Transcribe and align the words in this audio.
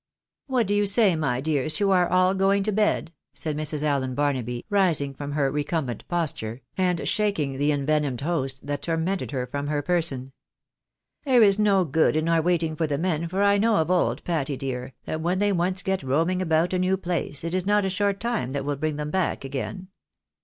"What 0.47 0.65
do 0.65 0.73
you 0.73 0.87
gay, 0.87 1.15
my 1.15 1.41
dears, 1.41 1.75
to 1.75 1.91
our 1.91 2.07
all 2.09 2.33
going 2.33 2.63
to 2.63 2.71
bed?" 2.71 3.13
said. 3.35 3.55
Mrs. 3.55 3.83
Allen 3.83 4.15
JBaruaby, 4.15 4.63
rising 4.67 5.13
from 5.13 5.33
her 5.33 5.51
recumbent 5.51 6.07
posture, 6.07 6.63
and. 6.75 7.07
shaking 7.07 7.59
the 7.59 7.69
envenomed 7.71 8.21
host 8.21 8.65
that 8.65 8.81
tormented 8.81 9.29
her 9.29 9.45
from 9.45 9.67
her 9.67 9.83
person,." 9.83 10.31
There 11.23 11.43
is 11.43 11.59
no 11.59 11.85
good 11.85 12.15
in 12.15 12.27
our 12.27 12.41
waiting 12.41 12.75
for 12.75 12.87
the 12.87 12.97
men, 12.97 13.27
for 13.27 13.43
I 13.43 13.59
know 13.59 13.75
of 13.75 13.89
old^. 13.89 14.23
Patty, 14.23 14.57
dear, 14.57 14.93
that 15.05 15.21
when 15.21 15.37
they 15.37 15.51
once 15.51 15.83
get 15.83 16.01
roaming 16.01 16.41
about 16.41 16.73
a 16.73 16.79
new 16.79 16.97
place^ 16.97 17.43
it 17.43 17.53
is 17.53 17.67
not 17.67 17.85
a 17.85 17.87
short 17.91 18.19
time 18.19 18.53
that 18.53 18.65
will 18.65 18.77
bring 18.77 18.95
them 18.95 19.11
back 19.11 19.45
again." 19.45 19.89